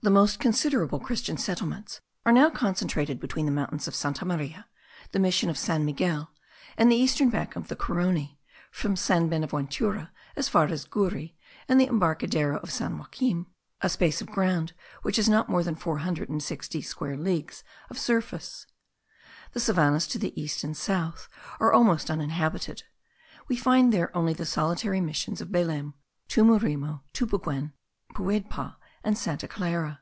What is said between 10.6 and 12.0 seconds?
as Guri and the